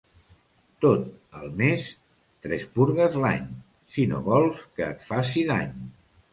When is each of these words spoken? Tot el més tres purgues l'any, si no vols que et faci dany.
Tot 0.85 1.03
el 1.41 1.51
més 1.59 1.85
tres 2.47 2.67
purgues 2.79 3.19
l'any, 3.27 3.47
si 3.99 4.09
no 4.15 4.25
vols 4.33 4.67
que 4.75 4.91
et 4.91 5.09
faci 5.15 5.49
dany. 5.55 5.81